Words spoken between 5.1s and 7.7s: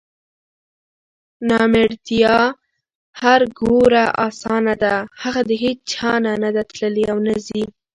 هغه د هیچا نه نده تللې اونه ځي